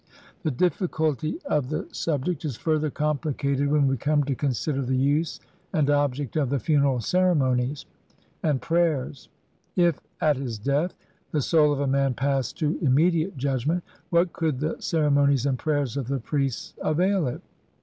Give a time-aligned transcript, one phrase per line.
[0.41, 2.31] The difficulty of the sub CVIII INTRODUCTION.
[2.33, 5.39] ject is further complicated when we come to consider the use
[5.73, 7.85] and object of the funeral ceremonies
[8.41, 9.29] and prayers.
[9.75, 10.95] If at his death
[11.29, 15.95] the soul of a man passed to immediate judgment, what could the ceremonies and prayers
[15.95, 17.43] of the priests avail it?